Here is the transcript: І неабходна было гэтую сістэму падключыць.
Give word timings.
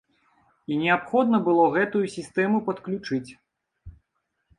І 0.71 0.77
неабходна 0.83 1.37
было 1.47 1.63
гэтую 1.75 2.01
сістэму 2.13 2.57
падключыць. 2.71 3.31